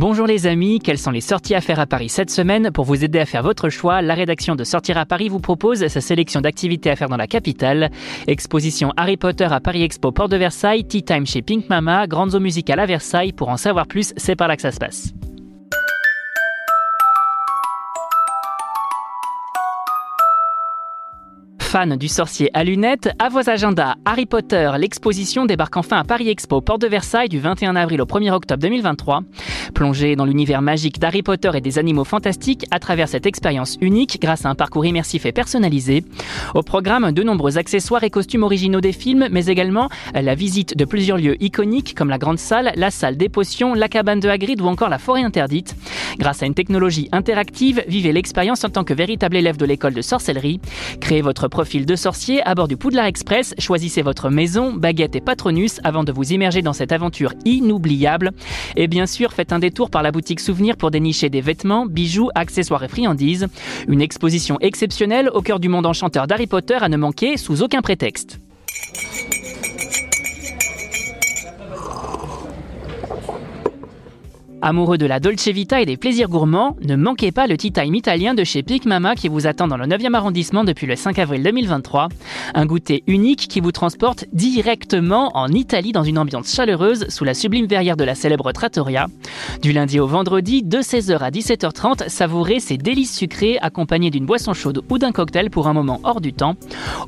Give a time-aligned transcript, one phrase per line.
[0.00, 3.04] Bonjour les amis, quelles sont les sorties à faire à Paris cette semaine Pour vous
[3.04, 6.40] aider à faire votre choix, la rédaction de Sortir à Paris vous propose sa sélection
[6.40, 7.90] d'activités à faire dans la capitale.
[8.26, 12.34] Exposition Harry Potter à Paris Expo Port de Versailles, Tea Time chez Pink Mama, Grandes
[12.34, 13.34] eaux musicales à Versailles.
[13.34, 15.12] Pour en savoir plus, c'est par là que ça se passe.
[21.70, 26.28] Fans du sorcier à lunettes, à vos agendas, Harry Potter, l'exposition débarque enfin à Paris
[26.28, 29.20] Expo, porte de Versailles du 21 avril au 1er octobre 2023.
[29.74, 34.18] Plongez dans l'univers magique d'Harry Potter et des animaux fantastiques à travers cette expérience unique
[34.20, 36.04] grâce à un parcours immersif et personnalisé.
[36.54, 40.84] Au programme, de nombreux accessoires et costumes originaux des films, mais également la visite de
[40.84, 44.60] plusieurs lieux iconiques comme la Grande Salle, la Salle des Potions, la cabane de Hagrid
[44.60, 45.76] ou encore la Forêt Interdite.
[46.18, 50.02] Grâce à une technologie interactive, vivez l'expérience en tant que véritable élève de l'école de
[50.02, 50.60] sorcellerie.
[51.00, 55.20] Créez votre profil de sorcier à bord du Poudlard Express, choisissez votre maison, baguette et
[55.20, 58.32] patronus avant de vous immerger dans cette aventure inoubliable.
[58.76, 62.30] Et bien sûr, faites un détour par la boutique Souvenir pour dénicher des vêtements, bijoux,
[62.34, 63.46] accessoires et friandises.
[63.88, 67.82] Une exposition exceptionnelle au cœur du monde enchanteur d'Harry Potter à ne manquer sous aucun
[67.82, 68.40] prétexte.
[74.70, 77.92] Amoureux de la Dolce Vita et des plaisirs gourmands, ne manquez pas le Tea Time
[77.92, 81.18] italien de chez Pic Mama qui vous attend dans le 9e arrondissement depuis le 5
[81.18, 82.06] avril 2023.
[82.54, 87.34] Un goûter unique qui vous transporte directement en Italie dans une ambiance chaleureuse sous la
[87.34, 89.08] sublime verrière de la célèbre Trattoria.
[89.60, 94.54] Du lundi au vendredi, de 16h à 17h30, savourez ces délices sucrées accompagnées d'une boisson
[94.54, 96.54] chaude ou d'un cocktail pour un moment hors du temps.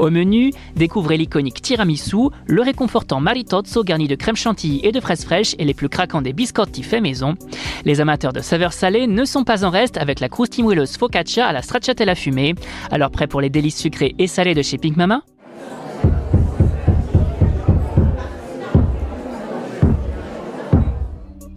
[0.00, 5.24] Au menu, découvrez l'iconique tiramisu, le réconfortant maritozzo garni de crème chantilly et de fraises
[5.24, 7.36] fraîches et les plus craquants des biscotti faits maison.
[7.84, 11.52] Les amateurs de saveurs salées ne sont pas en reste avec la croustimouilleuse focaccia à
[11.52, 12.54] la stracciatella fumée.
[12.90, 15.22] Alors prêt pour les délices sucrées et salées de chez Pink Mama?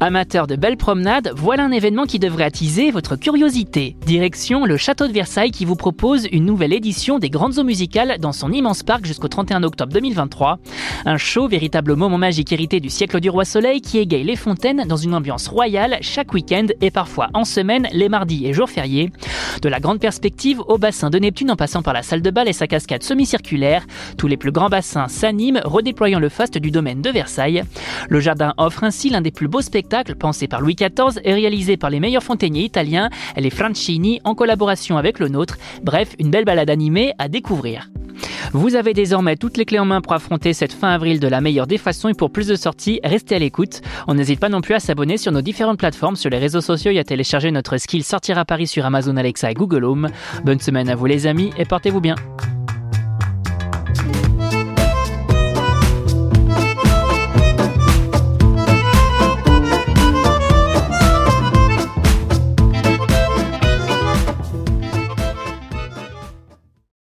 [0.05, 3.95] Amateur de belles promenades, voilà un événement qui devrait attiser votre curiosité.
[4.05, 8.19] Direction le Château de Versailles qui vous propose une nouvelle édition des grandes eaux musicales
[8.19, 10.59] dans son immense parc jusqu'au 31 octobre 2023.
[11.05, 14.83] Un show, véritable moment magique hérité du siècle du roi soleil qui égaye les fontaines
[14.87, 19.11] dans une ambiance royale chaque week-end et parfois en semaine, les mardis et jours fériés.
[19.63, 22.47] De la grande perspective au bassin de Neptune en passant par la salle de bal
[22.47, 23.83] et sa cascade semi-circulaire,
[24.19, 27.63] tous les plus grands bassins s'animent, redéployant le faste du domaine de Versailles.
[28.07, 31.77] Le jardin offre ainsi l'un des plus beaux spectacles pensé par Louis XIV et réalisé
[31.77, 35.57] par les meilleurs fontainiers italiens, les Francini, en collaboration avec le nôtre.
[35.83, 37.89] Bref, une belle balade animée à découvrir.
[38.53, 41.41] Vous avez désormais toutes les clés en main pour affronter cette fin avril de la
[41.41, 43.81] meilleure des façons et pour plus de sorties, restez à l'écoute.
[44.07, 46.91] On n'hésite pas non plus à s'abonner sur nos différentes plateformes, sur les réseaux sociaux
[46.91, 50.09] et à télécharger notre skill Sortir à Paris sur Amazon Alexa et Google Home.
[50.43, 52.15] Bonne semaine à vous les amis et portez-vous bien.